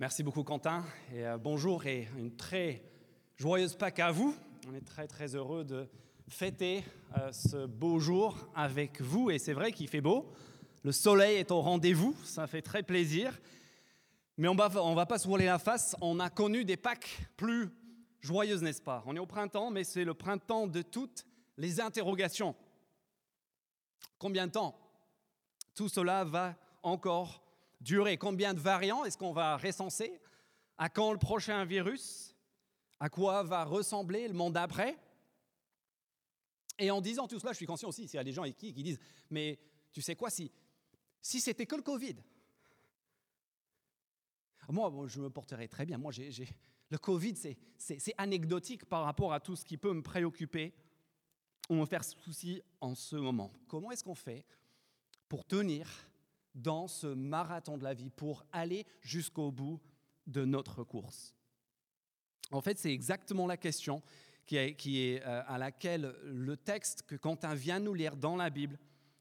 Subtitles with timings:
[0.00, 2.84] Merci beaucoup Quentin et euh, bonjour et une très
[3.34, 4.32] joyeuse Pâques à vous.
[4.68, 5.88] On est très très heureux de
[6.28, 6.84] fêter
[7.16, 10.30] euh, ce beau jour avec vous et c'est vrai qu'il fait beau.
[10.84, 13.40] Le soleil est au rendez-vous, ça fait très plaisir.
[14.36, 17.18] Mais on va, on va pas se voiler la face, on a connu des Pâques
[17.36, 17.68] plus
[18.20, 19.02] joyeuses, n'est-ce pas?
[19.04, 21.26] On est au printemps, mais c'est le printemps de toutes
[21.56, 22.54] les interrogations.
[24.16, 24.78] Combien de temps?
[25.74, 26.54] Tout cela va
[26.84, 27.47] encore
[27.80, 30.20] durer Combien de variants est-ce qu'on va recenser?
[30.76, 32.34] À quand le prochain virus?
[33.00, 34.98] À quoi va ressembler le monde après?
[36.78, 38.72] Et en disant tout cela, je suis conscient aussi, s'il y a des gens qui,
[38.72, 39.00] disent,
[39.30, 39.58] mais
[39.92, 40.50] tu sais quoi, si,
[41.20, 42.16] si c'était que le Covid,
[44.70, 45.98] moi, je me porterais très bien.
[45.98, 46.12] Moi,
[46.90, 47.34] le Covid,
[47.76, 50.74] c'est anecdotique par rapport à tout ce qui peut me préoccuper
[51.68, 53.52] ou me faire souci en ce moment.
[53.66, 54.44] Comment est-ce qu'on fait
[55.28, 56.07] pour tenir
[56.58, 59.80] dans ce marathon de la vie, pour aller jusqu'au bout
[60.26, 61.34] de notre course
[62.52, 64.02] En fait, c'est exactement la question
[64.52, 68.78] euh, à laquelle le texte que Quentin vient nous lire dans la Bible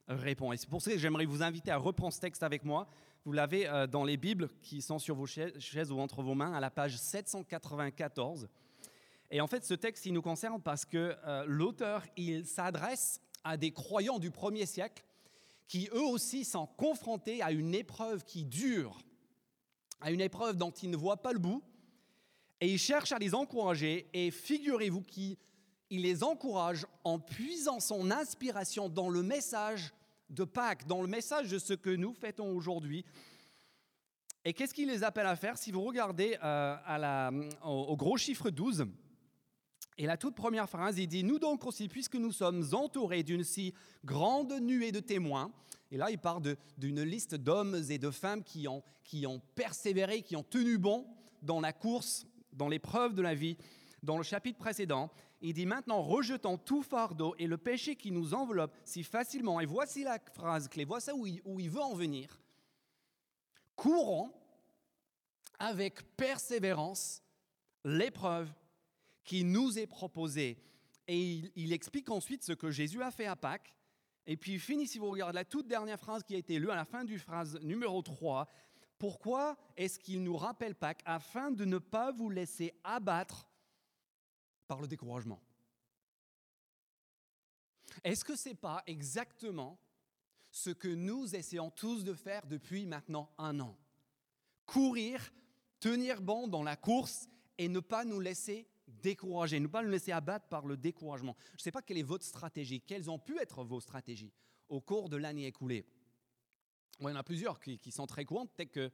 [0.07, 0.53] répond.
[0.53, 2.87] Et c'est pour ça que j'aimerais vous inviter à reprendre ce texte avec moi.
[3.25, 6.53] Vous l'avez euh, dans les Bibles qui sont sur vos chaises ou entre vos mains
[6.53, 8.47] à la page 794.
[9.29, 13.57] Et en fait, ce texte, il nous concerne parce que euh, l'auteur, il s'adresse à
[13.57, 15.03] des croyants du premier siècle
[15.67, 18.97] qui eux aussi sont confrontés à une épreuve qui dure,
[20.01, 21.63] à une épreuve dont ils ne voient pas le bout,
[22.59, 25.37] et il cherche à les encourager, et figurez-vous qu'il
[25.89, 29.93] les encourage en puisant son inspiration dans le message
[30.29, 33.05] de Pâques, dans le message de ce que nous fêtons aujourd'hui.
[34.43, 35.57] Et qu'est-ce qu'il les appelle à faire?
[35.57, 38.87] Si vous regardez euh, au, gros chiffre 12,
[39.97, 43.43] et la toute première phrase, il dit, nous donc aussi, puisque nous sommes entourés d'une
[43.43, 43.73] si
[44.05, 45.51] grande nuée de témoins,
[45.89, 50.21] et là il parle d'une liste d'hommes et de femmes qui ont, qui ont persévéré,
[50.21, 51.07] qui ont tenu bon
[51.41, 53.57] dans la course, dans l'épreuve de la vie.
[54.03, 55.09] Dans le chapitre précédent,
[55.41, 59.65] il dit maintenant, rejetons tout fardeau et le péché qui nous enveloppe si facilement, et
[59.65, 62.39] voici la phrase clé, voici où où il veut en venir,
[63.75, 64.31] courons
[65.57, 67.23] avec persévérance
[67.83, 68.51] l'épreuve
[69.27, 70.57] qui nous est proposé.
[71.07, 73.73] Et il, explique ensuite ce que Jésus a fait à Pâques.
[74.25, 76.71] Et puis il finit, si vous regardez la toute dernière phrase qui a été lue
[76.71, 78.47] à la fin du phrase numéro 3,
[78.97, 83.49] pourquoi est-ce qu'il nous rappelle Pâques Afin de ne pas vous laisser abattre
[84.65, 85.41] par le découragement?
[88.03, 89.77] Est-ce que ce n'est pas exactement
[90.51, 93.77] ce que nous essayons tous de faire depuis maintenant un an?
[94.65, 95.33] Courir,
[95.79, 97.27] tenir bon dans la course
[97.57, 101.35] et ne pas nous laisser décourager, ne pas nous laisser abattre par le découragement.
[101.51, 104.33] Je ne sais pas quelle est votre stratégie, quelles ont pu être vos stratégies
[104.69, 105.85] au cours de l'année écoulée?
[106.99, 108.49] il y en a plusieurs qui, sont très courantes.
[108.55, 108.91] Peut-être que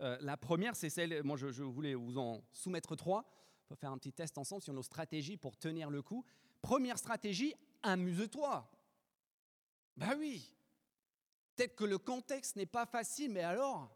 [0.00, 3.24] euh, la première, c'est celle, moi je, voulais vous en soumettre trois.
[3.70, 6.24] On faire un petit test ensemble sur nos stratégies pour tenir le coup.
[6.62, 8.70] Première stratégie, amuse-toi.
[9.96, 10.54] Ben oui.
[11.54, 13.94] Peut-être que le contexte n'est pas facile, mais alors,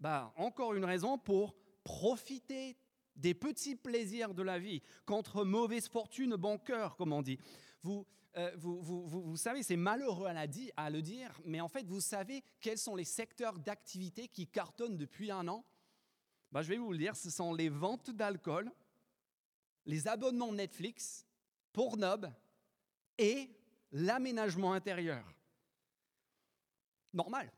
[0.00, 2.76] bah, encore une raison pour profiter
[3.16, 7.38] des petits plaisirs de la vie, contre mauvaise fortune, bon cœur, comme on dit.
[7.82, 8.06] Vous,
[8.36, 10.44] euh, vous, vous, vous, savez, c'est malheureux à,
[10.76, 14.98] à le dire, mais en fait, vous savez quels sont les secteurs d'activité qui cartonnent
[14.98, 15.64] depuis un an?
[16.52, 18.70] Ben, Je vais vous le dire, ce sont les ventes d'alcool,
[19.86, 21.26] les abonnements Netflix,
[21.72, 22.26] Pornhub
[23.18, 23.50] et
[23.92, 25.24] l'aménagement intérieur.
[27.14, 27.50] Normal.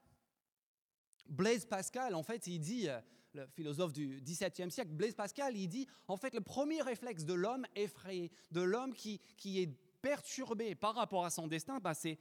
[1.26, 3.00] Blaise Pascal, en fait, il dit, euh,
[3.34, 7.34] le philosophe du XVIIe siècle, Blaise Pascal, il dit, en fait, le premier réflexe de
[7.34, 12.18] l'homme effrayé, de l'homme qui, qui, est perturbé par rapport à son destin, bah c'est,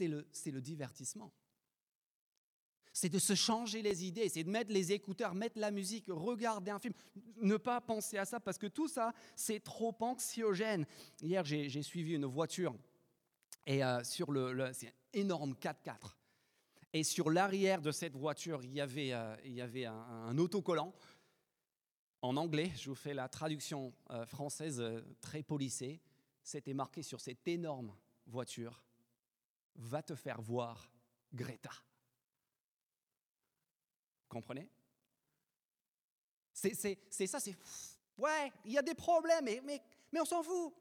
[0.00, 1.32] le, le divertissement.
[2.92, 6.70] C'est de se changer les idées, c'est de mettre les écouteurs, mettre la musique, regarder
[6.70, 6.92] un film,
[7.40, 10.86] ne pas penser à ça parce que tout ça, c'est trop anxiogène.
[11.22, 12.74] Hier, j'ai, suivi une voiture
[13.66, 16.19] et euh, sur le, c'est énorme 4x4.
[16.92, 20.92] Et sur l'arrière de cette voiture, il y avait, euh, il y avait un, autocollant
[22.20, 22.72] en anglais.
[22.76, 26.00] Je vous fais la traduction euh, française euh, très polissée.
[26.42, 27.94] C'était marqué sur cette énorme
[28.26, 28.82] voiture
[29.76, 30.90] Va te faire voir
[31.32, 31.70] Greta.
[34.28, 34.68] Comprenez?
[36.52, 37.56] C'est ça, c'est.
[38.18, 39.80] Ouais, il y a des problèmes, mais, mais,
[40.12, 40.74] mais on s'en fout.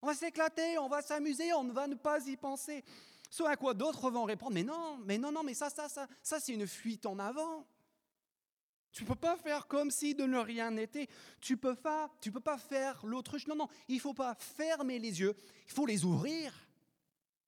[0.00, 2.82] On va s'éclater, on va s'amuser, on ne va ne pas y penser.
[3.30, 6.06] Ce à quoi d'autres vont répondre, mais non, mais non, non, mais ça, ça, ça,
[6.22, 7.66] ça c'est une fuite en avant.
[8.90, 11.08] Tu ne peux pas faire comme si de ne rien n'était.
[11.40, 13.46] Tu peux pas, peux pas faire l'autruche.
[13.46, 15.36] Non, non, il faut pas fermer les yeux.
[15.66, 16.52] Il faut les ouvrir.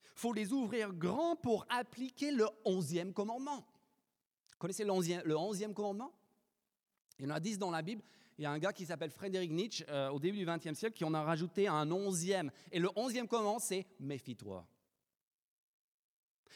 [0.04, 3.66] Il faut les ouvrir grand pour appliquer le onzième commandement.
[4.58, 6.12] Connaissez le onzième commandement?
[7.18, 8.02] Il y en a dix dans la Bible.
[8.38, 10.96] Il y a un gars qui s'appelle Frédéric Nietzsche euh, au début du XXe siècle
[10.96, 12.50] qui en a rajouté un onzième.
[12.70, 14.66] Et le onzième commandement, c'est méfie-toi.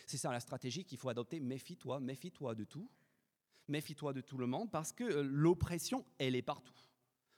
[0.07, 1.41] C'est ça la stratégie qu'il faut adopter.
[1.41, 2.91] Méfie-toi, méfie-toi de tout.
[3.69, 6.75] Méfie-toi de tout le monde parce que euh, l'oppression, elle est partout.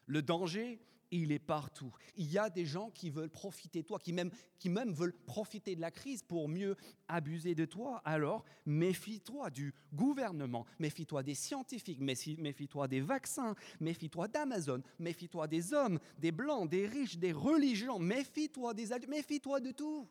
[0.06, 0.80] Le danger,
[1.10, 1.92] il est partout.
[2.16, 5.12] Il y a des gens qui veulent profiter de toi, qui même, qui même veulent
[5.12, 6.76] profiter de la crise pour mieux
[7.08, 8.02] abuser de toi.
[8.04, 15.98] Alors, méfie-toi du gouvernement, méfie-toi des scientifiques, méfie-toi des vaccins, méfie-toi d'Amazon, méfie-toi des hommes,
[16.19, 20.08] des blancs, des riches, des religions, méfie-toi des adultes, méfie-toi de tout.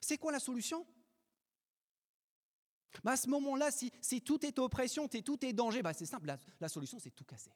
[0.00, 0.86] C'est quoi la solution?
[3.04, 6.68] Bah, À ce moment-là, si, tout est oppression, tout est danger, bah, c'est simple, la,
[6.68, 7.52] solution c'est tout casser.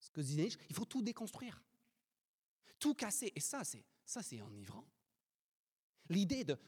[0.00, 1.62] Ce que disait il faut tout déconstruire.
[2.78, 3.32] Tout casser.
[3.34, 4.86] Et ça, c'est ça c'est enivrant.
[6.08, 6.58] L'idée de,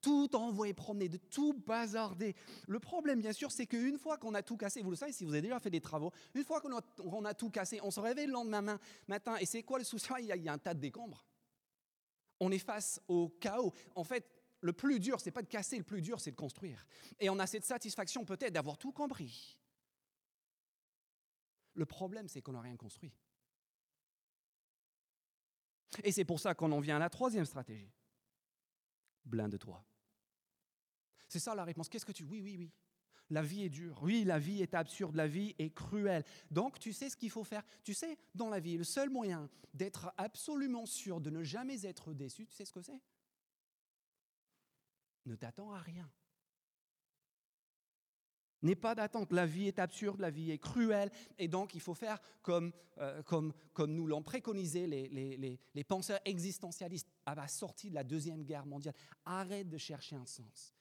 [0.00, 2.34] tout envoyer promener, de tout bazarder.
[2.66, 5.24] Le problème, bien sûr, c'est qu'une fois qu'on a tout cassé, vous le savez si
[5.24, 8.26] vous avez déjà fait des travaux, une fois qu'on a, tout cassé, on se réveille
[8.26, 8.78] le lendemain
[9.08, 10.08] matin, et c'est quoi le souci?
[10.20, 11.24] Il y, a, un tas de décombres
[12.40, 13.72] on est face au chaos.
[13.94, 14.26] En fait,
[14.60, 16.84] le plus dur, c'est pas de casser, le plus dur, c'est de construire.
[17.18, 19.58] Et on a cette satisfaction peut-être d'avoir tout compris.
[21.74, 23.12] Le problème, c'est qu'on n'a rien construit.
[26.04, 27.92] Et c'est pour ça qu'on en vient à la troisième stratégie.
[29.24, 29.84] Blinde-toi.
[31.28, 31.88] C'est ça la réponse.
[31.88, 32.24] Qu'est-ce que tu...
[32.24, 32.72] Oui, oui, oui.
[33.30, 34.00] La vie est dure.
[34.02, 35.14] Oui, la vie est absurde.
[35.14, 36.24] La vie est cruelle.
[36.50, 37.62] Donc, tu sais ce qu'il faut faire.
[37.84, 42.12] Tu sais, dans la vie, le seul moyen d'être absolument sûr de ne jamais être
[42.12, 43.00] déçu, tu sais ce que c'est?
[45.26, 46.10] Ne t'attends à rien.
[48.62, 49.32] N'aie pas d'attente.
[49.32, 53.22] La vie est absurde, la vie est cruelle, et donc il faut faire comme, euh,
[53.22, 58.04] comme, comme nous l'ont préconisé les, les, les, penseurs existentialistes à la sortie de la
[58.04, 58.94] Deuxième Guerre mondiale.
[59.24, 60.74] Arrête de chercher un sens.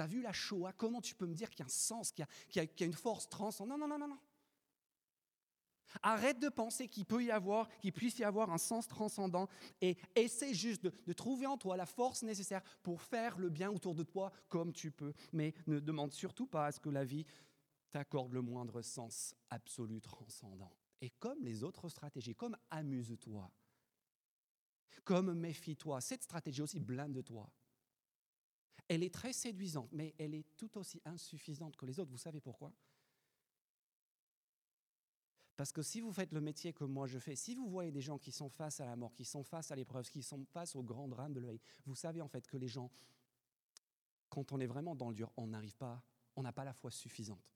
[0.00, 0.72] Tu as vu la Shoah?
[0.72, 2.24] Comment tu peux me dire qu'il y a un sens, qu'il
[2.54, 4.18] y, a, une force transcendante Non, non, non, non, non.
[6.02, 9.46] Arrête de penser qu'il peut y avoir, qu'il puisse y avoir un sens transcendant
[9.82, 13.94] et essaie juste de, trouver en toi la force nécessaire pour faire le bien autour
[13.94, 15.12] de toi comme tu peux.
[15.34, 17.26] Mais ne demande surtout pas à ce que la vie
[17.92, 20.72] t'accorde le moindre sens absolu transcendant.
[21.02, 23.50] Et comme les autres stratégies, comme amuse-toi,
[25.04, 27.50] comme méfie-toi, cette stratégie aussi blinde-toi.
[28.90, 32.10] Elle est très séduisante, mais elle est tout aussi insuffisante que les autres.
[32.10, 32.72] Vous savez pourquoi?
[35.56, 38.00] Parce que si vous faites le métier que moi je fais, si vous voyez des
[38.00, 40.74] gens qui sont face à la mort, qui sont face à l'épreuve, qui sont face
[40.74, 42.90] au grand drame de l'œil, vous savez en fait que les gens,
[44.28, 46.02] quand on est vraiment dans le dur, on n'arrive pas,
[46.34, 47.54] on n'a pas la foi suffisante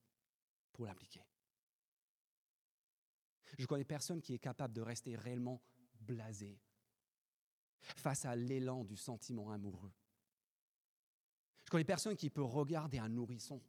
[0.71, 1.25] pour l'appliquer.
[3.57, 5.61] Je connais personne qui est capable de rester réellement
[5.99, 6.57] blasé
[7.81, 9.91] face à l'élan du sentiment amoureux.
[11.75, 13.61] Je connais personne qui peut regarder un nourrisson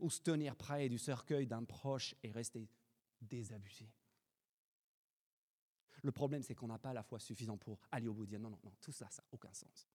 [0.00, 2.66] ou se tenir près du cercueil d'un proche et rester
[3.20, 3.92] désabusé.
[6.02, 8.40] Le problème, c'est qu'on n'a pas la foi suffisante pour aller au bout et dire
[8.40, 9.86] non, non, non, tout ça, ça n'a aucun sens.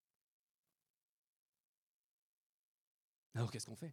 [3.34, 3.92] Alors qu'est-ce qu'on fait?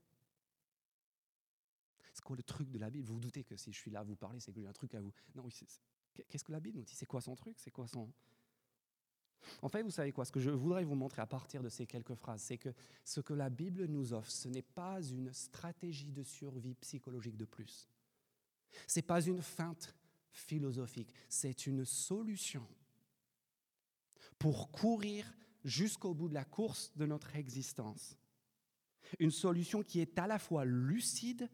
[2.13, 3.07] C'est quoi le truc de la Bible?
[3.07, 4.73] Vous vous doutez que si je suis là à vous parler, c'est que j'ai un
[4.73, 5.11] truc à vous.
[5.33, 5.49] Non,
[6.29, 6.93] qu'est-ce que la Bible nous dit?
[6.93, 7.57] C'est quoi son truc?
[7.57, 8.13] C'est quoi son,
[9.61, 10.25] en fait, vous savez quoi?
[10.25, 12.73] Ce que je voudrais vous montrer à partir de ces quelques phrases, c'est que
[13.03, 17.45] ce que la Bible nous offre, ce n'est pas une stratégie de survie psychologique de
[17.45, 17.87] plus.
[18.87, 19.95] Ce n'est pas une feinte
[20.31, 22.67] philosophique, c'est une solution
[24.37, 28.17] pour courir jusqu'au bout de la course de notre existence.
[29.19, 31.49] Une solution qui est à la fois lucide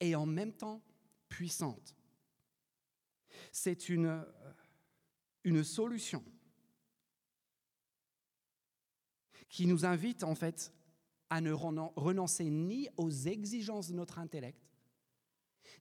[0.00, 0.82] et en même temps
[1.28, 1.96] puissante.
[3.50, 4.26] C'est une,
[5.44, 6.22] une solution
[9.52, 10.72] qui nous invite en fait
[11.30, 14.58] à ne renoncer ni aux exigences de notre intellect,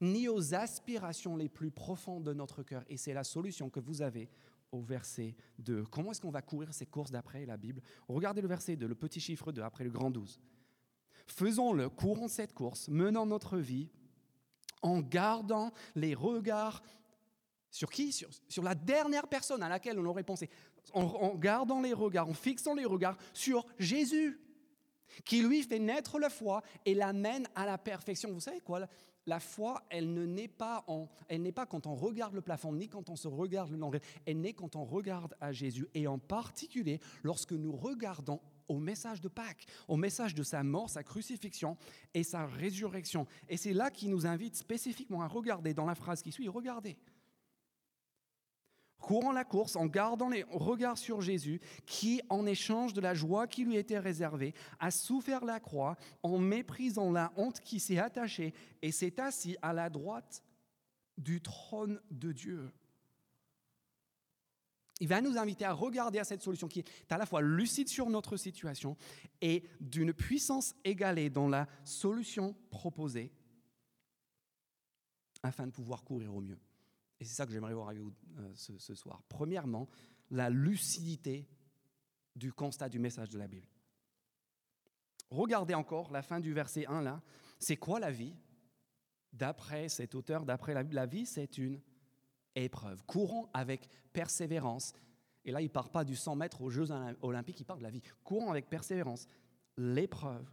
[0.02, 2.84] ni aux aspirations les plus profondes de notre cœur.
[2.90, 4.30] Et c'est la solution que vous avez
[4.72, 5.86] au verset 2.
[5.86, 7.82] Comment est-ce qu'on va courir ces courses d'après la Bible?
[8.08, 10.40] Regardez le verset 2, le petit chiffre 2 après le grand 12.
[11.28, 13.90] Faisons-le, courons cette course, menant notre vie
[14.82, 16.84] en gardant les regards
[17.72, 18.12] sur qui?
[18.12, 20.50] Sur, la dernière personne à laquelle on aurait pensé
[20.94, 24.40] en, gardant les regards, en fixant les regards sur Jésus,
[25.26, 28.32] qui lui fait naître la foi et l'amène à la perfection.
[28.32, 28.88] Vous savez quoi?
[29.28, 32.74] La foi, elle ne naît pas, en, elle n'est pas quand on regarde le plafond,
[32.74, 34.02] ni quand on se regarde le langage.
[34.26, 39.22] Elle naît quand on regarde à Jésus, et en particulier lorsque nous regardons au message
[39.22, 41.78] de Pâques, au message de sa mort, sa crucifixion
[42.14, 43.28] et sa résurrection.
[43.48, 46.98] Et c'est là qu'il nous invite spécifiquement à regarder dans la phrase qui suit, regardez.
[49.02, 53.48] Courant la course en gardant les regards sur Jésus, qui, en échange de la joie
[53.48, 58.54] qui lui était réservée, a souffert la croix en méprisant la honte qui s'est attachée
[58.82, 60.44] et s'est assis à la droite
[61.18, 62.72] du trône de Dieu.
[65.02, 67.90] Il va nous inviter à regarder à cette solution qui est à la fois lucide
[67.90, 68.96] sur notre situation
[69.42, 73.32] et d'une puissance égalée dans la solution proposée
[75.42, 76.60] afin de pouvoir courir au mieux.
[77.22, 79.22] Et c'est ça que j'aimerais voir avec vous euh, ce, soir.
[79.30, 79.88] Premièrement,
[80.32, 81.48] la lucidité
[82.36, 83.68] du constat du message de la Bible.
[85.30, 87.22] Regardez encore la fin du verset 1 là.
[87.60, 88.34] C'est quoi la vie
[89.34, 91.80] D'après cet auteur, d'après la Bible, la vie, c'est une
[92.56, 93.04] épreuve.
[93.06, 94.92] Courons avec persévérance.
[95.46, 96.88] Et là, il ne part pas du 100 mètres aux Jeux
[97.22, 98.02] olympiques, il parle de la vie.
[98.24, 99.28] Courons avec persévérance.
[99.78, 100.52] L'épreuve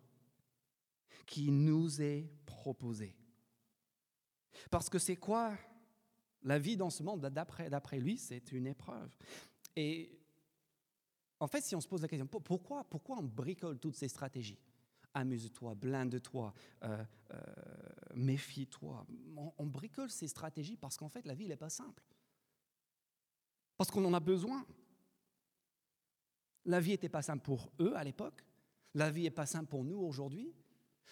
[1.25, 3.17] qui nous est proposée.
[4.71, 5.57] Parce que c'est quoi
[6.43, 9.11] la vie dans ce monde, d'après, lui, c'est une épreuve.
[9.77, 10.19] Et
[11.41, 14.59] en fait, si on se pose la question, pourquoi, pourquoi on bricole toutes ces stratégies?
[15.15, 16.53] Amuse-toi, blinde-toi,
[16.85, 17.41] euh, euh,
[18.15, 19.07] méfie-toi.
[19.59, 22.03] On, bricole ces stratégies parce qu'en fait, la vie, n'est pas simple.
[23.77, 24.65] Parce qu'on en a besoin.
[26.67, 28.45] La vie n'était pas simple pour eux à l'époque.
[28.95, 30.53] La vie n'est pas simple pour nous aujourd'hui.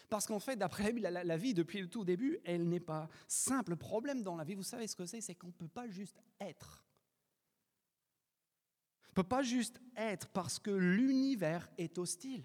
[0.09, 3.71] Parce qu'en fait, d'après la, la, vie, depuis le tout début, elle n'est pas simple.
[3.71, 5.21] Le problème dans la vie, vous savez ce que c'est?
[5.21, 6.85] C'est qu'on ne peut pas juste être.
[9.09, 12.45] On ne peut pas juste être parce que l'univers est hostile.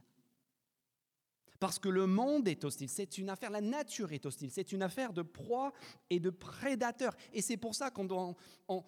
[1.61, 4.81] Parce que le monde est hostile, c'est une affaire, la nature est hostile, c'est une
[4.81, 5.71] affaire de proie
[6.09, 7.15] et de prédateurs.
[7.33, 8.33] Et c'est pour ça qu'on doit,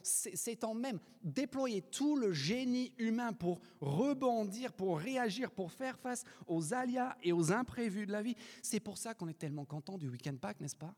[0.02, 6.74] s'étant même déployer tout le génie humain pour rebondir, pour réagir, pour faire face aux
[6.74, 8.36] aléas et aux imprévus de la vie.
[8.64, 10.96] C'est pour ça qu'on est tellement content du week-end Pâques, n'est-ce pas?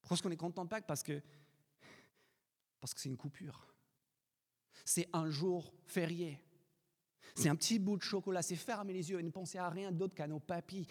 [0.00, 0.86] Pourquoi qu'on est content de Pâques?
[0.86, 1.20] Parce que
[2.80, 3.66] parce que c'est une coupure.
[4.84, 6.40] C'est un jour férié.
[7.34, 9.92] C'est un petit bout de chocolat, c'est fermer les yeux et ne penser à rien
[9.92, 10.86] d'autre qu'à nos papilles.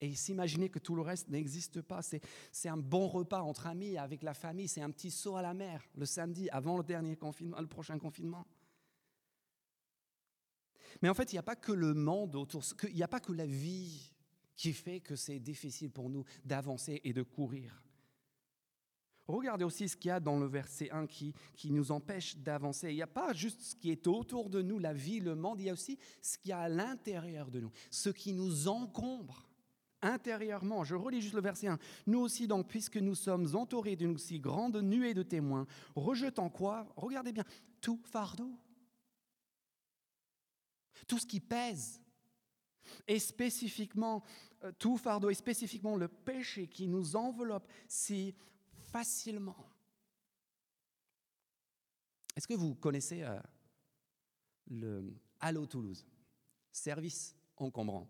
[0.00, 2.00] Et s'imaginer que tout le reste n'existe pas.
[2.02, 4.68] C'est un bon repas entre amis, avec la famille.
[4.68, 7.98] C'est un petit saut à la mer le samedi avant le dernier confinement, le prochain
[7.98, 8.46] confinement.
[11.02, 13.20] Mais en fait, il n'y a pas que le monde autour, il n'y a pas
[13.20, 14.12] que la vie
[14.56, 17.82] qui fait que c'est difficile pour nous d'avancer et de courir.
[19.28, 22.88] Regardez aussi ce qu'il y a dans le verset 1 qui, qui nous empêche d'avancer.
[22.88, 25.60] Il n'y a pas juste ce qui est autour de nous, la vie, le monde,
[25.60, 28.68] il y a aussi ce qu'il y a à l'intérieur de nous, ce qui nous
[28.68, 29.46] encombre
[30.00, 30.82] intérieurement.
[30.82, 31.78] Je relis juste le verset 1.
[32.06, 36.86] Nous aussi, donc, puisque nous sommes entourés d'une si grande nuée de témoins, rejetant quoi?
[36.96, 37.44] Regardez bien,
[37.82, 38.58] tout fardeau.
[41.06, 42.00] Tout ce qui pèse.
[43.06, 44.22] Et spécifiquement,
[44.64, 48.34] euh, tout fardeau, et spécifiquement le péché qui nous enveloppe si
[48.92, 49.56] facilement.
[52.36, 53.38] Est-ce que vous connaissez euh,
[54.68, 56.06] le Allo Toulouse?
[56.70, 58.08] Service encombrant.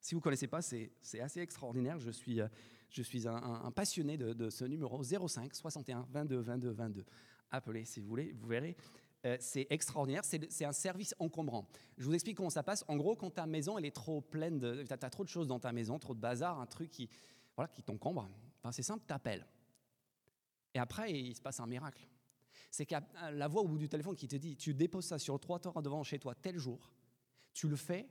[0.00, 1.98] Si vous ne connaissez pas, c'est assez extraordinaire.
[1.98, 2.48] Je suis, euh,
[2.90, 7.04] je suis un, passionné de, ce numéro 05 61 22 22 22.
[7.50, 8.76] Appelez si vous voulez, vous verrez.
[9.24, 11.68] Euh, c'est extraordinaire, c'est un service encombrant.
[11.98, 12.84] Je vous explique comment ça passe.
[12.86, 15.58] En gros, quand ta maison elle est trop pleine, tu as, trop de choses dans
[15.58, 17.08] ta maison, trop de bazar, un truc qui,
[17.56, 18.28] voilà, qui t'encombre,
[18.62, 19.44] enfin, c'est simple, t'appelles.
[20.76, 22.06] Et après, il se passe un miracle.
[22.70, 22.96] C'est que
[23.32, 25.80] la voix au bout du téléphone qui te dit, tu déposes ça sur le trottoir
[25.80, 26.92] devant chez toi tel jour,
[27.54, 28.06] tu le fais,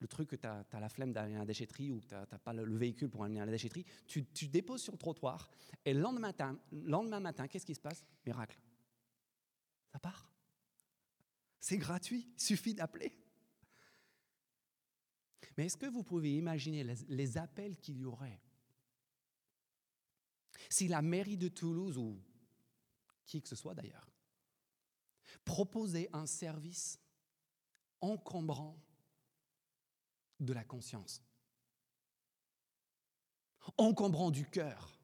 [0.00, 2.26] le truc que tu as, la flemme d'aller à la déchetterie ou que tu n'as
[2.26, 5.48] pas le, véhicule pour aller à la déchetterie, tu, déposes sur le trottoir
[5.84, 8.04] et le lendemain matin, lendemain matin qu'est-ce qui se passe?
[8.26, 8.58] Miracle.
[9.92, 10.28] Ça part.
[11.60, 13.14] C'est gratuit, il suffit d'appeler.
[15.56, 18.40] Mais est-ce que vous pouvez imaginer les appels qu'il y aurait
[20.68, 22.20] si la mairie de Toulouse, ou
[23.26, 24.10] qui que ce soit d'ailleurs,
[25.44, 26.98] proposait un service
[28.00, 28.76] encombrant
[30.40, 31.22] de la conscience,
[33.76, 34.98] encombrant du cœur,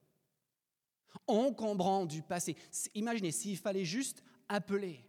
[1.26, 2.56] encombrant du passé.
[2.94, 5.04] Imaginez s'il fallait juste appeler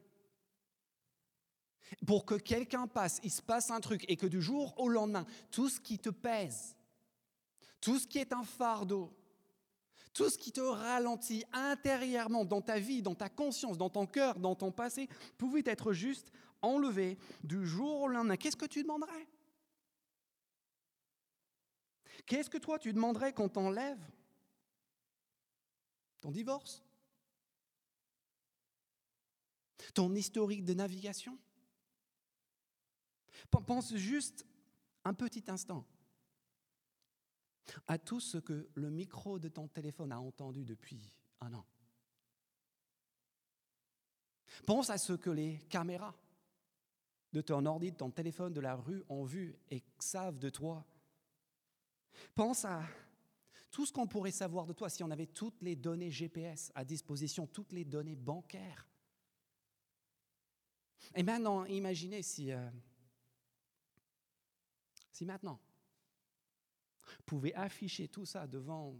[2.05, 5.25] pour que quelqu'un passe, il se passe un truc et que du jour au lendemain,
[5.51, 6.75] tout ce qui te pèse,
[7.79, 9.16] tout ce qui est un fardeau,
[10.17, 14.39] tout ce qui te ralentit intérieurement dans ta vie, dans ta conscience, dans ton cœur,
[14.39, 15.07] dans ton passé,
[15.37, 16.31] pouvait être juste
[16.63, 18.35] enlevé du jour au lendemain.
[18.35, 19.27] Qu'est-ce que tu demanderais?
[22.25, 23.99] Qu'est-ce que toi tu demanderais qu'on t'enlève?
[26.19, 26.83] Ton divorce?
[29.93, 31.37] Ton historique de navigation?
[33.51, 34.47] Pense juste
[35.05, 35.85] un petit instant
[37.87, 41.09] à tout ce que le micro de ton téléphone a entendu depuis
[41.41, 41.65] un an.
[44.65, 46.15] Pense à ce que les caméras
[47.33, 50.85] de ton ordi, de ton téléphone, de la rue ont vu et savent de toi.
[52.33, 52.83] Pense à
[53.71, 56.83] tout ce qu'on pourrait savoir de toi si on avait toutes les données GPS à
[56.83, 58.87] disposition, toutes les données bancaires.
[61.15, 62.69] Et maintenant, imaginez si, euh,
[65.11, 65.59] si maintenant,
[67.25, 68.95] pouvez afficher tout ça devant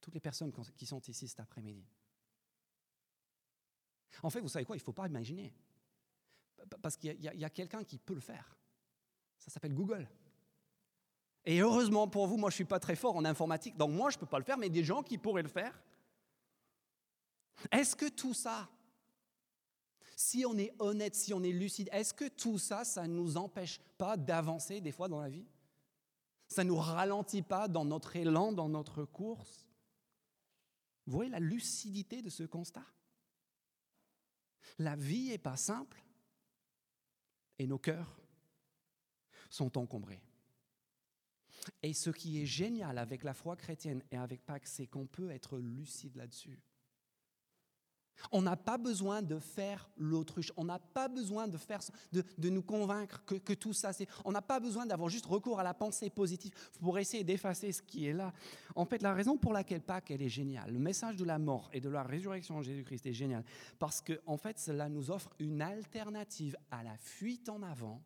[0.00, 1.84] toutes les personnes qui sont ici cet après-midi.
[4.22, 4.76] En fait, vous savez quoi?
[4.76, 5.54] Il ne faut pas imaginer.
[6.80, 8.56] Parce qu'il y a, a quelqu'un qui peut le faire.
[9.38, 10.08] Ça s'appelle Google.
[11.44, 14.10] Et heureusement pour vous, moi je ne suis pas très fort en informatique, donc moi
[14.10, 15.82] je ne peux pas le faire, mais des gens qui pourraient le faire.
[17.70, 18.68] Est-ce que tout ça,
[20.14, 23.36] si on est honnête, si on est lucide, est-ce que tout ça, ça ne nous
[23.36, 25.46] empêche pas d'avancer des fois dans la vie?
[26.52, 29.66] Ça ne nous ralentit pas dans notre élan, dans notre course
[31.06, 32.84] Vous voyez la lucidité de ce constat?
[34.78, 36.04] La vie n'est pas simple
[37.58, 38.20] et nos cœurs
[39.48, 40.22] sont encombrés.
[41.82, 45.30] Et ce qui est génial avec la foi chrétienne et avec Pâques, c'est qu'on peut
[45.30, 46.60] être lucide là-dessus.
[48.30, 51.80] On n'a pas besoin de faire l'autruche, on n'a pas besoin de, faire,
[52.12, 54.06] de, de nous convaincre que, tout ça, c'est...
[54.24, 57.82] On n'a pas besoin d'avoir juste recours à la pensée positive pour essayer d'effacer ce
[57.82, 58.32] qui est là.
[58.74, 61.68] En fait, la raison pour laquelle Pâques, elle est géniale, le message de la mort
[61.72, 63.44] et de la résurrection en Jésus-Christ est génial,
[63.78, 68.02] parce que en fait, cela nous offre une alternative à la fuite en avant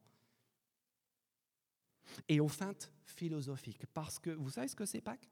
[2.28, 3.84] et aux feintes philosophiques.
[3.92, 5.28] Parce que vous savez ce que c'est Pâques?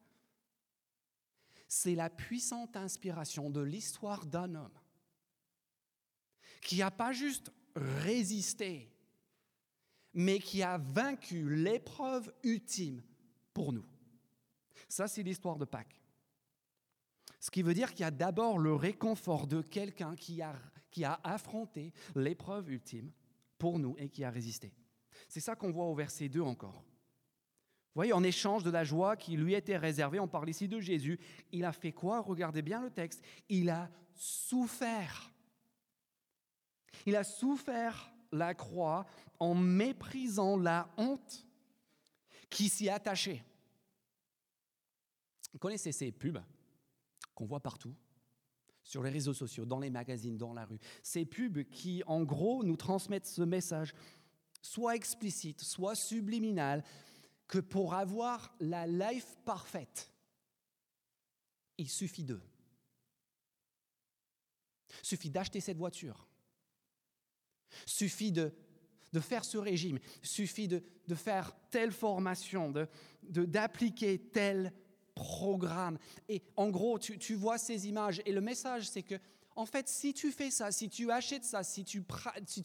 [1.67, 4.79] C'est la puissante inspiration de l'histoire d'un homme
[6.61, 8.91] qui n'a pas juste résisté,
[10.13, 13.01] mais qui a vaincu l'épreuve ultime
[13.53, 13.85] pour nous.
[14.87, 16.01] Ça, c'est l'histoire de Pâques.
[17.39, 21.93] Ce qui veut dire qu'il y a d'abord le réconfort de quelqu'un qui a, affronté
[22.15, 23.11] l'épreuve ultime
[23.59, 24.73] pour nous et qui a résisté.
[25.27, 26.83] C'est ça qu'on voit au verset 2 encore.
[27.95, 30.81] Vous voyez, en échange de la joie qui lui était réservée, on parle ici de
[30.81, 31.17] Jésus,
[31.53, 32.19] il a fait quoi?
[32.19, 33.23] Regardez bien le texte.
[33.47, 35.31] Il a souffert.
[37.05, 39.05] Il a souffert la croix
[39.39, 41.47] en méprisant la honte
[42.49, 43.41] qui s'y attachait.
[45.53, 46.43] Vous connaissez ces pubs
[47.33, 47.95] qu'on voit partout
[48.83, 50.79] sur les réseaux sociaux, dans les magazines, dans la rue.
[51.01, 53.93] Ces pubs qui, en gros, nous transmettent ce message
[54.61, 56.83] soit explicite, soit subliminal,
[57.47, 60.11] que pour avoir la life parfaite,
[61.77, 62.41] il suffit d'eux.
[65.01, 66.27] Suffit d'acheter cette voiture.
[67.85, 68.53] Suffit de,
[69.11, 69.99] de faire ce régime.
[70.21, 72.73] Suffit de, de faire telle formation,
[73.23, 74.73] d'appliquer de, tel
[75.13, 75.97] programme.
[76.29, 78.21] Et en gros, tu, tu vois ces images.
[78.25, 79.15] Et le message, c'est que
[79.55, 82.03] en fait, si tu fais ça, si tu achètes ça, si tu,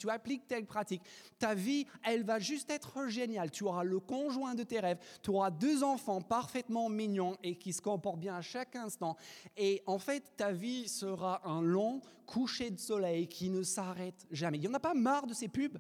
[0.09, 1.03] appliques telle pratique,
[1.39, 3.51] ta vie, elle va juste être géniale.
[3.51, 7.73] Tu auras le conjoint de tes rêves, tu auras deux enfants parfaitement mignons et qui
[7.73, 9.17] se comportent bien à chaque instant.
[9.57, 14.59] Et en fait, ta vie sera un long coucher de soleil qui ne s'arrête jamais.
[14.59, 15.79] Il n'y en a pas marre de ces pubs?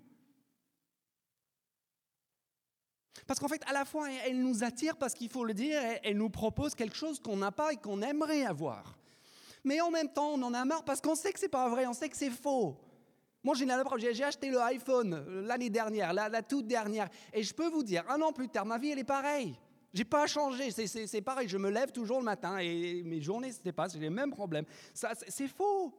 [3.26, 6.16] Parce qu'en fait, à la fois, elle nous attire parce qu'il faut le dire, elle
[6.16, 8.99] nous propose quelque chose qu'on n'a pas et qu'on aimerait avoir
[9.64, 11.86] mais en même temps, on en a marre parce qu'on sait que c'est pas vrai,
[11.86, 12.76] on sait que c'est faux.
[13.42, 17.82] Moi, j'ai acheté le iPhone euh, l'année dernière, la, toute dernière, et je peux vous
[17.82, 19.58] dire, un an plus tard, ma vie, elle est pareille.
[19.92, 23.60] J'ai pas changé, c'est pareil, je me lève toujours le matin et mes journées se
[23.60, 24.64] dépassent, j'ai les mêmes problèmes.
[24.94, 25.92] C'est faux.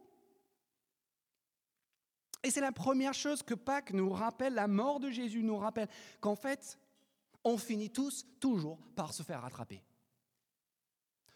[2.44, 5.90] Et c'est la première chose que Pâques nous rappelle, la mort de Jésus nous rappelle,
[6.22, 6.80] qu'en fait,
[7.44, 9.84] on finit tous toujours par se faire rattraper.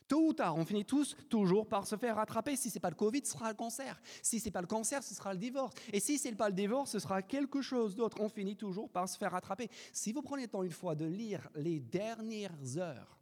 [0.07, 2.55] Tôt ou tard, on finit tous toujours par se faire rattraper.
[2.55, 3.99] Si ce n'est pas le Covid, ce sera le cancer.
[4.21, 5.73] Si ce n'est pas le cancer, ce sera le divorce.
[5.91, 8.17] Et si ce n'est pas le divorce, ce sera quelque chose d'autre.
[8.21, 9.69] On finit toujours par se faire rattraper.
[9.91, 13.19] Si vous prenez le temps une fois de lire les dernières heures,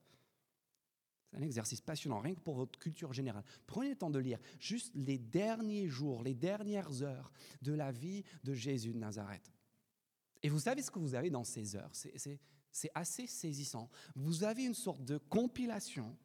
[1.32, 3.44] c'est un exercice passionnant, rien que pour votre culture générale.
[3.66, 8.24] Prenez le temps de lire juste les derniers jours, les dernières heures de la vie
[8.44, 9.52] de Jésus de Nazareth.
[10.44, 11.92] Et vous savez ce que vous avez dans ces heures?
[11.94, 13.90] C'est assez saisissant.
[14.16, 16.16] Vous avez une sorte de compilation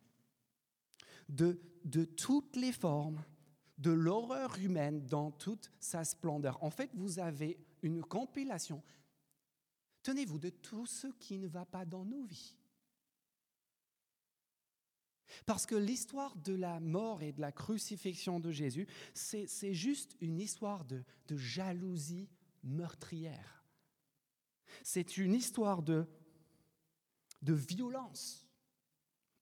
[1.28, 3.22] de, de toutes les formes
[3.78, 6.62] de l'horreur humaine dans toute sa splendeur.
[6.62, 8.82] En fait, vous avez une compilation,
[10.02, 12.56] tenez-vous, de tout ce qui ne va pas dans nos vies.
[15.46, 20.40] Parce que l'histoire de la mort et de la crucifixion de Jésus, c'est juste une
[20.40, 22.28] histoire de, de jalousie
[22.64, 23.64] meurtrière.
[24.82, 26.06] C'est une histoire de,
[27.42, 28.47] de violence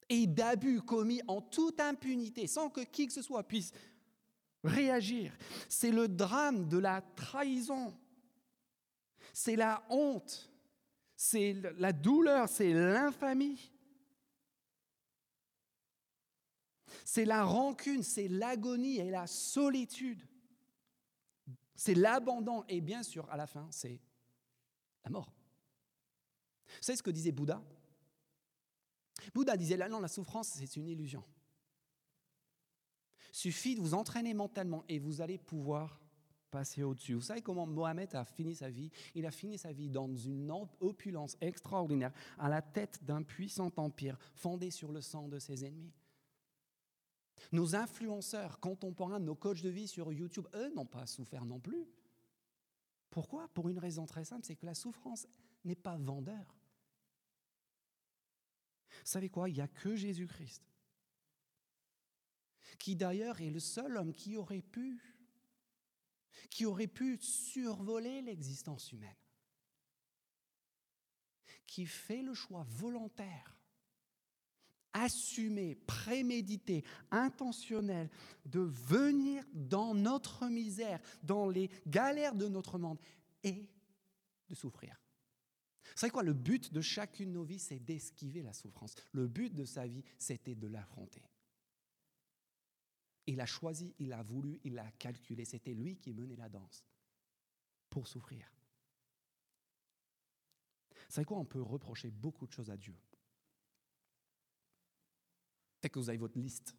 [0.09, 3.73] et d'abus commis en toute impunité, sans que qui que ce soit puisse
[4.63, 5.37] réagir.
[5.69, 7.95] C'est le drame de la trahison.
[9.33, 10.51] C'est la honte.
[11.17, 13.73] C'est la douleur, c'est l'infamie.
[17.05, 20.23] C'est la rancune, c'est l'agonie et la solitude.
[21.75, 24.01] C'est l'abandon et bien sûr, à la fin, c'est
[25.05, 25.33] la mort.
[26.81, 27.63] Savez ce que disait Bouddha
[29.35, 31.23] Bouddha disait, là, non, la souffrance, c'est une illusion.
[33.33, 36.01] Suffit de vous entraîner mentalement et vous allez pouvoir
[36.51, 37.15] passer au-dessus.
[37.15, 38.91] Vous savez comment Mohamed a fini sa vie?
[39.15, 44.19] Il a fini sa vie dans une opulence extraordinaire, à la tête d'un puissant empire
[44.35, 45.93] fondé sur le sang de ses ennemis.
[47.53, 51.87] Nos influenceurs contemporains, nos coachs de vie sur YouTube, eux n'ont pas souffert non plus.
[53.11, 53.49] Pourquoi?
[53.49, 55.27] Pour une raison très simple, c'est que la souffrance
[55.65, 56.55] n'est pas vendeur.
[59.07, 60.65] Savez quoi Il n'y a que Jésus-Christ,
[62.77, 65.01] qui d'ailleurs est le seul homme qui aurait pu,
[66.51, 69.15] qui aurait pu survoler l'existence humaine,
[71.69, 73.57] qui fait le choix volontaire,
[74.93, 78.11] assumé, prémédité, intentionnel
[78.45, 82.99] de venir dans notre misère, dans les galères de notre monde
[83.45, 83.69] et
[84.49, 85.01] de souffrir.
[85.95, 88.95] Savez quoi Le but de chacune de nos vies, c'est d'esquiver la souffrance.
[89.13, 91.23] Le but de sa vie, c'était de l'affronter.
[93.27, 95.45] Il a choisi, il a voulu, il a calculé.
[95.45, 96.85] C'était lui qui menait la danse
[97.91, 98.47] pour souffrir.
[101.09, 102.95] Savez quoi On peut reprocher beaucoup de choses à Dieu.
[105.81, 106.77] Peut-être que vous avez votre liste.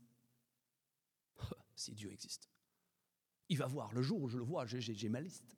[1.76, 2.50] si Dieu existe.
[3.50, 5.58] Il va voir, le jour où je le vois, j'ai ma liste.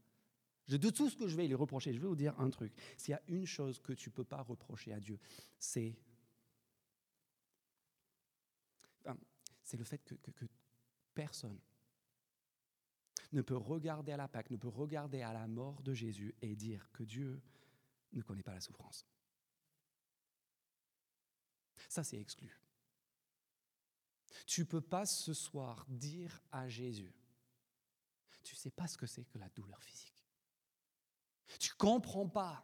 [0.77, 2.71] De tout ce que je vais lui reprocher, je vais vous dire un truc.
[2.95, 5.19] S'il y a une chose que tu ne peux pas reprocher à Dieu,
[5.57, 5.97] c'est
[9.73, 10.45] le fait que, que,
[11.15, 11.59] personne
[13.31, 16.55] ne peut regarder à la Pâque, ne peut regarder à la mort de Jésus et
[16.55, 17.41] dire que Dieu
[18.13, 19.05] ne connaît pas la souffrance.
[21.87, 22.59] Ça, c'est exclu.
[24.45, 27.13] Tu ne peux pas ce soir dire à Jésus,
[28.43, 30.18] tu ne sais pas ce que c'est que la douleur physique.
[31.57, 32.63] Tu ne comprends pas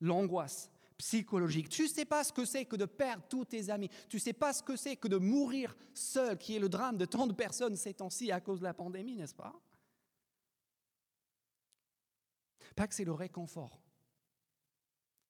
[0.00, 1.68] l'angoisse psychologique.
[1.68, 3.88] Tu ne sais pas ce que c'est que de perdre tous tes amis.
[4.08, 6.96] Tu ne sais pas ce que c'est que de mourir seul, qui est le drame
[6.96, 9.54] de tant de personnes ces temps-ci à cause de la pandémie, n'est-ce pas?
[12.76, 13.80] Pas que c'est le réconfort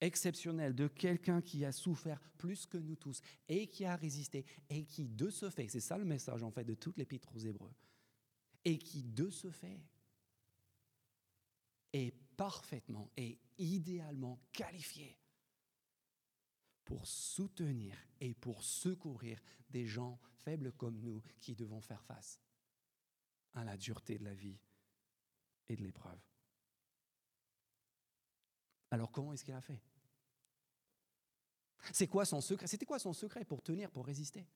[0.02, 4.84] exceptionnel de quelqu'un qui a souffert plus que nous tous et qui a résisté et
[4.84, 7.72] qui de ce fait, c'est ça le message en fait de toute l'épître aux Hébreux,
[8.64, 9.80] et qui de ce fait
[11.92, 15.18] est parfaitement et idéalement qualifié
[16.84, 19.40] pour soutenir et pour secourir
[19.70, 22.40] des gens faibles comme nous qui devons faire face
[23.54, 24.58] à la dureté de la vie
[25.68, 26.20] et de l'épreuve.
[28.90, 29.80] Alors comment est-ce qu'il a fait?
[31.92, 32.66] C'est quoi son secret?
[32.66, 34.46] C'était quoi son secret pour tenir, pour résister?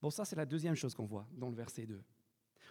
[0.00, 2.02] Bon, ça c'est la deuxième chose qu'on voit dans le verset 2.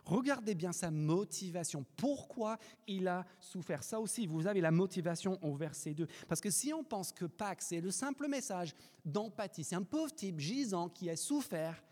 [0.04, 1.86] Regardez bien sa motivation.
[1.96, 6.08] Pourquoi il a souffert Ça aussi, vous avez la motivation au verset 2.
[6.28, 10.14] Parce que si on pense que Pâques, c'est le simple message d'empathie, c'est un pauvre
[10.14, 11.84] type gisant qui a souffert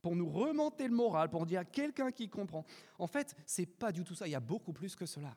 [0.00, 2.64] pour nous remonter le moral, pour dire quelqu'un qui comprend.
[2.98, 4.26] En fait, c'est pas du tout ça.
[4.26, 5.36] Il y a beaucoup plus que cela.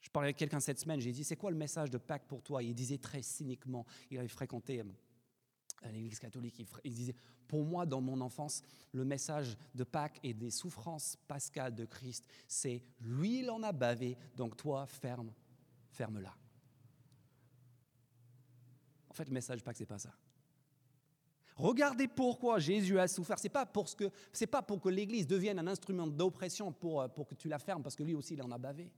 [0.00, 2.42] Je parlais avec quelqu'un cette semaine, j'ai dit, c'est quoi le message de Pâques pour
[2.42, 2.62] toi?
[2.62, 4.82] Il disait très cyniquement, il avait fréquenté
[5.84, 7.14] euh, l'Église catholique, il disait,
[7.46, 8.62] pour moi, dans mon enfance,
[8.92, 13.72] le message de Pâques et des souffrances pascales de Christ, c'est lui, il en a
[13.72, 15.32] bavé, donc toi, ferme,
[15.90, 16.34] ferme-la.
[19.08, 20.12] En fait, le message de Pâques, c'est pas ça.
[21.56, 23.38] Regardez pourquoi Jésus a souffert.
[23.38, 27.08] C'est pas pour que c'est pas pour que l'Église devienne un instrument d'oppression pour, euh,
[27.08, 28.92] pour que tu la fermes, parce que lui aussi, il en a bavé.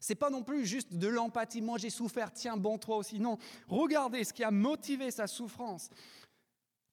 [0.00, 1.62] C'est pas non plus juste de l'empathie.
[1.62, 3.18] Moi, j'ai souffert, tiens, bon, toi aussi.
[3.18, 3.38] Non.
[3.68, 5.90] Regardez ce qui a motivé sa souffrance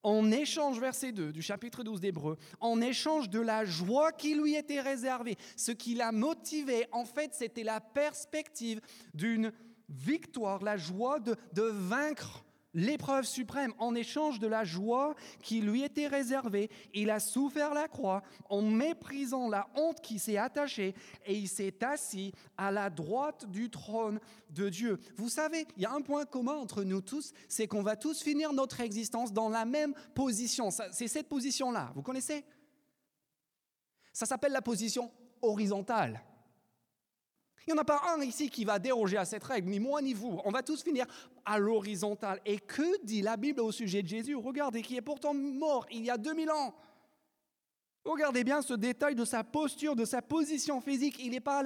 [0.04, 4.54] en échange, verset 2 du chapitre 12 d'Hébreu, en échange de la joie qui lui
[4.54, 8.80] était réservée, ce qui l'a motivé, en fait, c'était la perspective
[9.14, 9.50] d'une
[9.88, 15.82] victoire, la joie de, de vaincre l'épreuve suprême, en échange de la joie qui lui
[15.82, 21.34] était réservée, il a souffert la croix en méprisant la honte qui s'est attachée et
[21.34, 24.98] il s'est assis à la droite du trône de Dieu.
[25.16, 28.22] Vous savez, il y a un point commun entre nous tous, c'est qu'on va tous
[28.22, 30.70] finir notre existence dans la même position.
[30.90, 32.44] C'est cette position-là, vous connaissez?
[34.12, 35.10] Ça s'appelle la position
[35.42, 36.22] horizontale.
[37.66, 40.02] Il n'y en a pas un ici qui va déroger à cette règle, ni moi
[40.02, 40.38] ni vous.
[40.44, 41.06] On va tous finir
[41.44, 42.40] à l'horizontale.
[42.44, 44.34] Et que dit la Bible au sujet de Jésus?
[44.34, 46.74] Regardez, qui est pourtant mort il y a 2000 ans.
[48.04, 51.16] Regardez bien ce détail de sa posture, de sa position physique.
[51.20, 51.62] Il n'est pas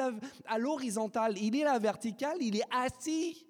[0.46, 3.44] à l'horizontale, il est à la verticale, il est assis.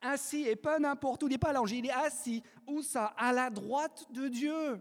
[0.00, 2.44] Assis et pas n'importe où, il n'est pas allongé, il est assis.
[2.68, 3.06] Où ça?
[3.16, 4.80] À la droite de Dieu,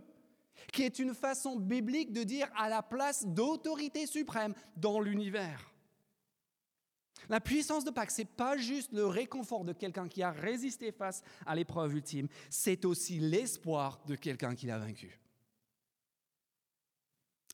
[0.71, 5.71] qui est une façon biblique de dire à la place d'autorité suprême dans l'univers.
[7.29, 10.91] La puissance de Pâques, ce n'est pas juste le réconfort de quelqu'un qui a résisté
[10.91, 15.17] face à l'épreuve ultime, c'est aussi l'espoir de quelqu'un qui l'a vaincu.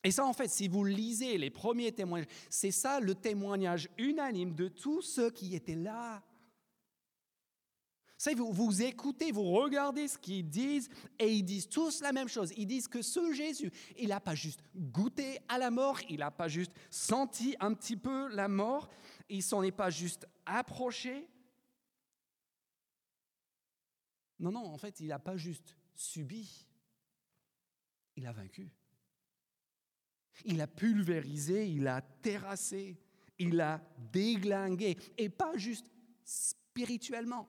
[0.04, 4.54] Et ça, en fait, si vous lisez les premiers témoignages, c'est ça le témoignage unanime
[4.54, 6.22] de tous ceux qui étaient là.
[8.36, 12.52] Vous, vous écoutez, vous regardez ce qu'ils disent, et ils disent tous la même chose.
[12.56, 16.30] Ils disent que ce Jésus, il n'a pas juste goûté à la mort, il n'a
[16.30, 18.88] pas juste senti un petit peu la mort,
[19.28, 21.28] il s'en est pas juste approché.
[24.40, 26.66] Non, non, en fait, il n'a pas juste subi,
[28.16, 28.68] il a vaincu.
[30.44, 32.96] Il a pulvérisé, il a terrassé,
[33.38, 33.80] il a
[34.12, 35.90] déglingué, et pas juste
[36.24, 37.48] spirituellement,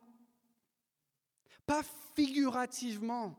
[1.70, 1.84] pas
[2.16, 3.38] figurativement,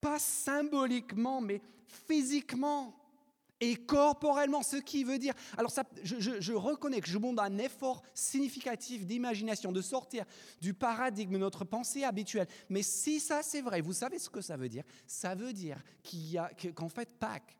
[0.00, 1.60] pas symboliquement, mais
[2.06, 2.94] physiquement
[3.58, 5.34] et corporellement, ce qui veut dire...
[5.58, 10.24] Alors ça, je, reconnais que je demande un effort significatif d'imagination, de sortir
[10.60, 12.46] du paradigme de notre pensée habituelle.
[12.68, 14.84] Mais si ça c'est vrai, vous savez ce que ça veut dire?
[15.08, 17.58] Ça veut dire qu'il y a, qu'en fait Pâques,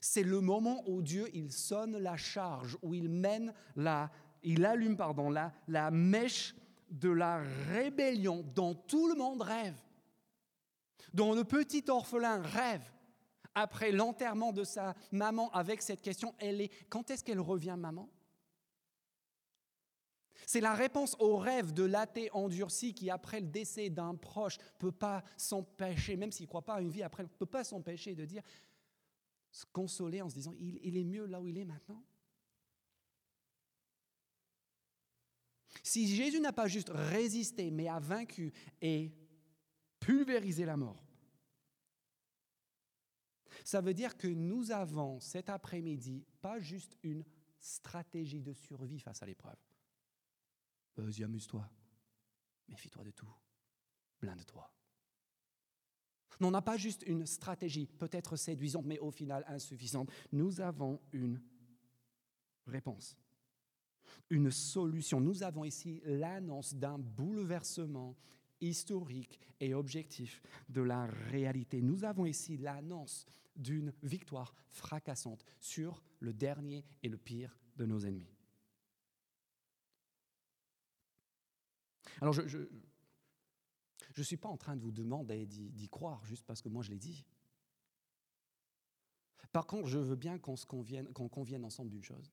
[0.00, 4.10] c'est le moment où Dieu il sonne la charge, où il mène la,
[4.42, 6.56] il allume pardon la, la mèche
[6.90, 9.76] de la rébellion dont tout le monde rêve,
[11.12, 12.82] dont le petit orphelin rêve
[13.54, 18.08] après l'enterrement de sa maman avec cette question, elle est quand est-ce qu'elle revient maman?
[20.46, 24.90] C'est la réponse au rêve de l'athée endurci qui, après le décès d'un proche, peut
[24.90, 28.16] pas s'empêcher, même s'il ne croit pas à une vie après, ne peut pas s'empêcher
[28.16, 28.42] de dire,
[29.52, 32.02] se consoler en se disant, il, il est mieux là où il est maintenant?
[35.82, 39.12] Si Jésus n'a pas juste résisté, mais a vaincu et
[39.98, 41.04] pulvérisé la mort,
[43.64, 47.24] ça veut dire que nous avons cet après-midi pas juste une
[47.58, 49.58] stratégie de survie face à l'épreuve.
[50.96, 51.68] Vas-y, amuse-toi.
[52.68, 53.32] Méfie-toi de tout.
[54.20, 54.70] Blinde-toi.
[56.40, 60.10] On n'a pas juste une stratégie, peut-être séduisante, mais au final insuffisante.
[60.32, 61.40] Nous avons une
[62.66, 63.16] réponse,
[64.30, 65.20] une solution.
[65.20, 68.16] Nous avons ici l'annonce d'un bouleversement
[68.60, 71.80] historique et objectif de la réalité.
[71.80, 78.00] Nous avons ici l'annonce d'une victoire fracassante sur le dernier et le pire de nos
[78.00, 78.34] ennemis.
[82.20, 82.58] Alors je
[84.18, 86.90] ne suis pas en train de vous demander d'y croire juste parce que moi je
[86.90, 87.24] l'ai dit.
[89.52, 92.30] Par contre, je veux bien qu'on convienne, qu'on convienne ensemble d'une chose.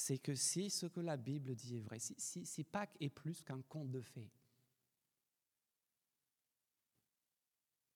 [0.00, 3.60] C'est que si ce que la Bible dit est vrai, si, Pâques est plus qu'un
[3.62, 4.30] conte de fées,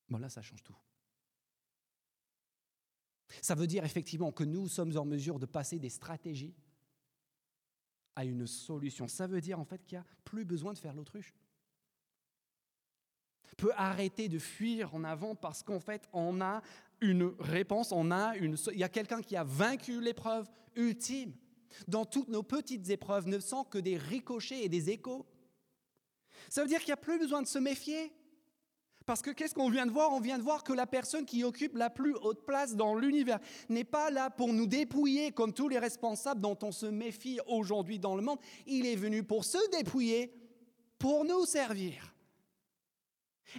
[0.09, 0.77] Bon, là, ça change tout.
[3.41, 6.57] Ça veut dire effectivement que nous sommes en mesure de passer des stratégies
[8.17, 9.07] à une solution.
[9.07, 11.33] Ça veut dire en fait qu'il n'y a plus besoin de faire l'autruche.
[13.57, 16.62] Peut arrêter de fuir en avant parce qu'en fait on a
[17.01, 21.33] une réponse, on a une, il y a quelqu'un qui a vaincu l'épreuve ultime.
[21.88, 25.26] Dans toutes nos petites épreuves ne sont que des ricochets et des échos.
[26.48, 28.12] Ça veut dire qu'il n'y a plus besoin de se méfier.
[29.04, 30.12] Parce que qu'est-ce qu'on vient de voir?
[30.12, 33.40] On vient de voir que la personne qui occupe la plus haute place dans l'univers
[33.68, 37.98] n'est pas là pour nous dépouiller comme tous les responsables dont on se méfie aujourd'hui
[37.98, 38.38] dans le monde.
[38.66, 40.32] Il est venu pour se dépouiller,
[40.98, 42.12] pour nous servir.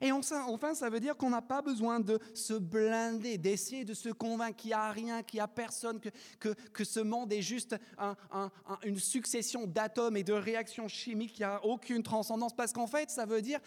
[0.02, 4.10] Et enfin, ça veut dire qu'on n'a pas besoin de se blinder, d'essayer de se
[4.10, 7.76] convaincre qu'il n'y a rien, qu'il n'y a personne, que, que, ce monde est juste
[8.84, 12.56] une succession d'atomes et de réactions chimiques, qu'il n'y a aucune transcendance.
[12.56, 13.60] Parce qu'en fait, ça veut dire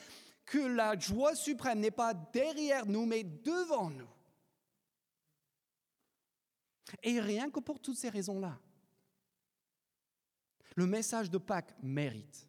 [0.44, 4.08] que la joie suprême n'est pas derrière nous, mais devant nous.
[7.02, 8.58] Et rien que pour toutes ces raisons-là,
[10.76, 12.48] le message de Pâques mérite.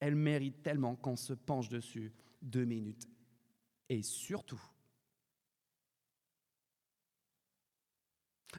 [0.00, 2.12] Elle mérite tellement qu'on se penche dessus
[2.44, 3.08] deux minutes.
[3.88, 4.60] Et surtout,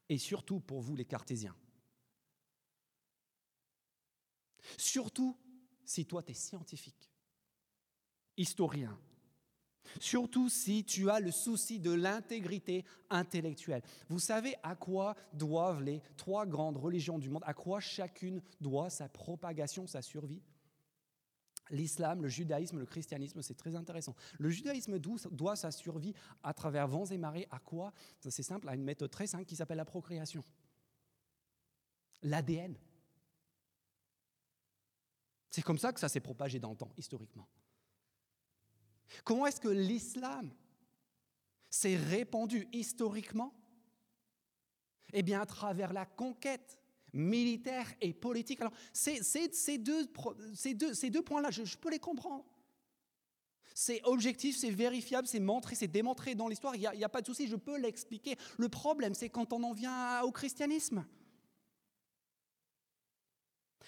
[0.10, 1.56] et surtout pour vous les cartésiens,
[4.78, 5.36] surtout
[5.84, 7.10] si toi tu es scientifique,
[8.38, 9.00] historien.
[10.00, 13.84] Surtout si tu as le souci de l'intégrité intellectuelle.
[14.10, 18.90] Vous savez à quoi doivent les trois grandes religions du monde, à quoi chacune doit
[18.90, 20.42] sa propagation, sa survie?
[21.72, 24.16] L'islam, le judaïsme, le christianisme, c'est très intéressant.
[24.38, 27.92] Le judaïsme doit sa survie à travers vents et marées à quoi?
[28.20, 30.44] C'est simple, à une méthode très simple qui s'appelle la procréation.
[32.22, 32.78] L'ADN.
[35.50, 37.48] C'est comme ça que ça s'est propagé dans le temps, historiquement.
[39.24, 40.54] Comment est-ce que l'islam
[41.70, 43.54] s'est répandu historiquement?
[45.14, 46.80] Eh bien, à travers la conquête
[47.16, 48.62] militaire et politique.
[48.62, 50.06] Alors, ces, deux,
[51.24, 52.46] points-là, je, peux les comprendre.
[53.74, 57.22] C'est objectif, c'est vérifiable, c'est montré, c'est démontré dans l'histoire, il n'y a, a, pas
[57.22, 58.36] de souci, je peux l'expliquer.
[58.58, 61.06] Le problème, c'est quand on en vient au christianisme.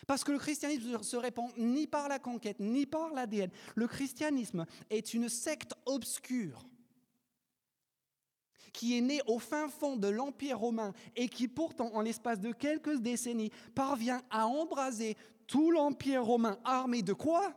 [0.06, 3.50] Parce que le christianisme se répand ni par la conquête, ni par l'ADN.
[3.76, 6.68] Le christianisme est une secte obscure
[8.74, 12.52] qui est né au fin fond de l'Empire romain et qui pourtant, en l'espace de
[12.52, 17.54] quelques décennies, parvient à embraser tout l'Empire romain armé de quoi?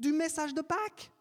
[0.00, 1.11] Du message de Pâques.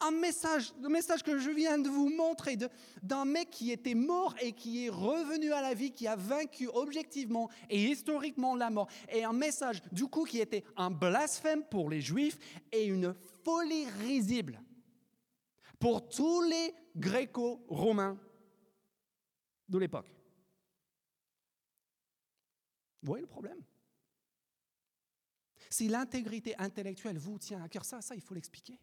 [0.00, 2.56] Un message, le message que je viens de vous montrer
[3.02, 6.68] d'un mec qui était mort et qui est revenu à la vie, qui a vaincu
[6.68, 8.88] objectivement et historiquement la mort.
[9.10, 12.38] Et un message du coup qui était un blasphème pour les juifs
[12.70, 14.62] et une folie risible
[15.78, 18.18] pour tous les gréco-romains
[19.68, 20.08] de l'époque.
[23.02, 23.62] Vous voyez le problème?
[25.70, 28.78] Si l'intégrité intellectuelle vous tient à cœur, ça, ça, il faut l'expliquer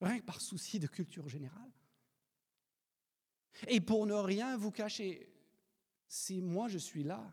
[0.00, 1.70] rien que par souci de culture générale.
[3.68, 5.28] Et pour ne rien vous cacher,
[6.08, 7.32] si moi je suis là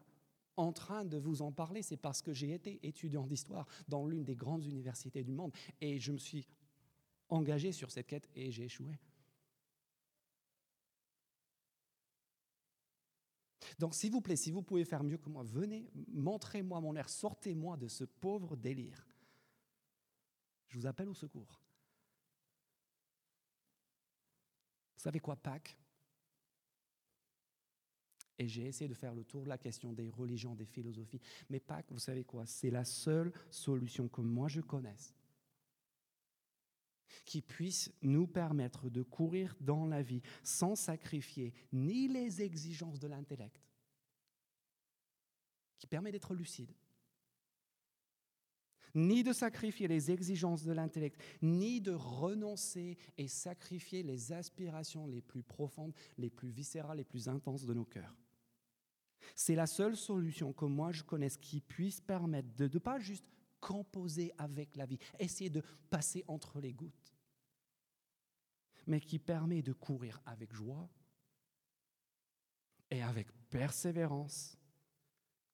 [0.58, 4.23] en train de vous en parler, c'est parce que j'ai été étudiant d'histoire dans l'une
[4.23, 6.47] des grandes universités du monde et je me suis
[7.30, 8.99] engagé sur cette quête et j'ai échoué.
[13.80, 17.10] Donc s'il vous plaît, si vous pouvez faire mieux que moi, venez, montrez-moi mon air,
[17.10, 19.06] sortez-moi de ce pauvre délire.
[20.67, 21.62] Je vous appelle au secours.
[24.95, 25.78] Vous savez quoi, Pâques
[28.38, 31.22] Et j'ai essayé de faire le tour de la question des religions, des philosophies.
[31.50, 35.13] Mais Pâques, vous savez quoi C'est la seule solution que moi je connaisse
[37.24, 43.08] qui puisse nous permettre de courir dans la vie sans sacrifier ni les exigences de
[43.08, 43.62] l'intellect,
[45.78, 46.74] qui permet d'être lucide,
[48.97, 55.21] ni de sacrifier les exigences de l'intellect, ni de renoncer et sacrifier les aspirations les
[55.21, 58.15] plus profondes, les plus viscérales, les plus intenses de nos cœurs.
[59.36, 63.25] C'est la seule solution que moi je connaisse qui puisse permettre de ne pas juste
[63.60, 67.13] composer avec la vie, essayer de passer entre les gouttes,
[68.88, 70.89] mais qui permet de courir avec joie
[72.89, 74.57] et avec persévérance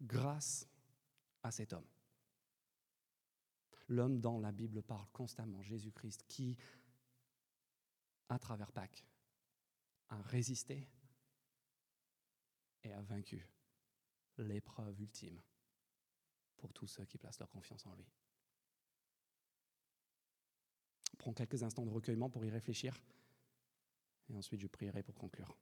[0.02, 0.68] grâce
[1.42, 1.93] à cet homme
[3.94, 6.58] l'homme dont la Bible parle constamment, Jésus-Christ, qui,
[8.30, 9.06] à travers Pâques,
[10.10, 10.88] a résisté
[12.84, 13.48] et a vaincu
[14.38, 15.42] l'épreuve ultime
[16.58, 18.12] pour tous ceux qui placent leur confiance en lui.
[21.24, 23.02] prends quelques instants de recueillement pour y réfléchir
[24.30, 25.58] et ensuite je prierai pour conclure.